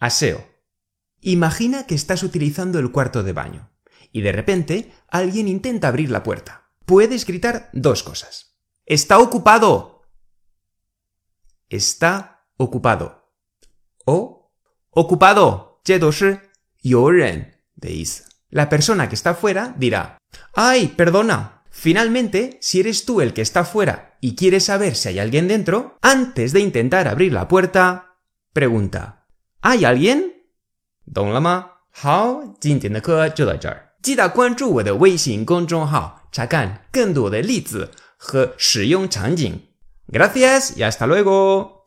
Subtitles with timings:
[0.00, 0.48] Aseo.
[1.20, 3.70] Imagina que estás utilizando el cuarto de baño
[4.10, 6.70] y de repente alguien intenta abrir la puerta.
[6.86, 8.56] Puedes gritar dos cosas.
[8.86, 10.02] Está ocupado.
[11.68, 13.30] Está ocupado.
[14.06, 14.50] O
[14.90, 15.82] ocupado.
[18.50, 20.18] La persona que está fuera dirá,
[20.54, 21.62] ¡ay, perdona!
[21.70, 25.98] Finalmente, si eres tú el que está fuera y quieres saber si hay alguien dentro,
[26.02, 28.16] antes de intentar abrir la puerta,
[28.52, 29.19] pregunta,
[29.62, 30.32] ¿hay alguien?
[31.12, 31.66] 懂了吗？
[31.90, 33.90] 好，今天的课就到这儿。
[34.02, 39.60] 记得关注我的微信公众号，查看更多的例子和使用场景。
[40.10, 41.79] Gracias y hasta luego.